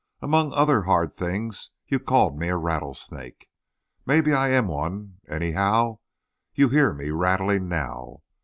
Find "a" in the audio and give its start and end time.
2.49-2.57